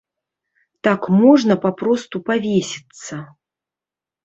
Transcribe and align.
Так 0.87 1.01
можна 1.17 1.57
папросту 1.67 2.23
павесіцца. 2.33 3.21